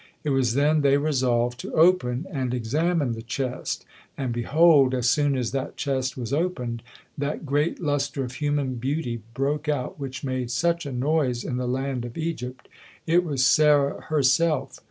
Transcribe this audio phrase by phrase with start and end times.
[0.23, 3.85] It was then they resolved to open and examine the chest;
[4.17, 6.81] and, behold, as soon as that chest was opened,
[7.19, 11.67] that great lustre of human beauty broke out which made such a noise in the
[11.67, 12.67] land of Egypt;
[13.05, 14.79] it was Sarah herself!